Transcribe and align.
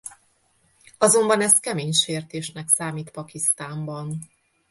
Azonban 0.97 1.41
ez 1.41 1.59
kemény 1.59 1.91
sértésnek 1.91 2.67
számít 2.67 3.11
Pakisztánban. 3.11 4.19